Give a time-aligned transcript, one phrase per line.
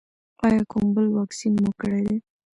[0.45, 2.17] ایا کوم بل واکسین مو کړی دی؟